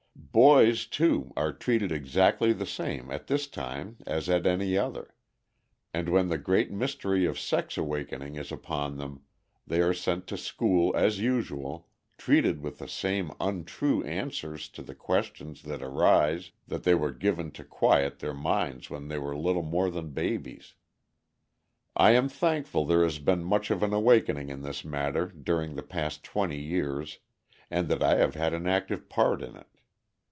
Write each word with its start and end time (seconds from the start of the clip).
Boys, 0.31 0.85
too, 0.87 1.33
are 1.35 1.51
treated 1.51 1.91
exactly 1.91 2.53
the 2.53 2.65
same 2.65 3.11
at 3.11 3.27
this 3.27 3.47
time 3.47 3.97
as 4.07 4.29
at 4.29 4.47
any 4.47 4.77
other, 4.77 5.13
and 5.93 6.07
when 6.07 6.29
the 6.29 6.37
great 6.37 6.71
mystery 6.71 7.25
of 7.25 7.37
sex 7.37 7.77
awakening 7.77 8.37
is 8.37 8.49
upon 8.49 8.95
them, 8.97 9.23
they 9.67 9.81
are 9.81 9.93
sent 9.93 10.27
to 10.27 10.37
school 10.37 10.95
as 10.95 11.19
usual, 11.19 11.89
treated 12.17 12.61
with 12.61 12.77
the 12.77 12.87
same 12.87 13.33
untrue 13.41 14.03
answers 14.05 14.69
to 14.69 14.81
the 14.81 14.95
questions 14.95 15.63
that 15.63 15.81
arise 15.83 16.51
that 16.65 16.83
they 16.83 16.95
were 16.95 17.11
given 17.11 17.51
to 17.51 17.65
quiet 17.65 18.19
their 18.19 18.33
minds 18.33 18.89
when 18.89 19.09
they 19.09 19.17
were 19.17 19.35
little 19.35 19.63
more 19.63 19.89
than 19.91 20.11
babies. 20.13 20.75
I 21.93 22.11
am 22.11 22.29
thankful 22.29 22.85
there 22.85 23.03
has 23.03 23.19
been 23.19 23.43
much 23.43 23.69
of 23.69 23.83
an 23.83 23.91
awakening 23.91 24.47
in 24.47 24.61
this 24.61 24.85
matter 24.85 25.27
during 25.27 25.75
the 25.75 25.83
past 25.83 26.23
twenty 26.23 26.61
years, 26.61 27.19
and 27.69 27.89
that 27.89 28.01
I 28.01 28.15
have 28.15 28.35
had 28.35 28.53
an 28.53 28.65
active 28.65 29.09
part 29.09 29.41
in 29.41 29.57
it. 29.57 29.67